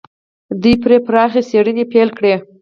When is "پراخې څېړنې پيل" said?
1.07-2.09